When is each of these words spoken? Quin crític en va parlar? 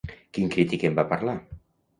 Quin 0.37 0.49
crític 0.55 0.87
en 0.89 0.97
va 1.01 1.07
parlar? 1.13 1.37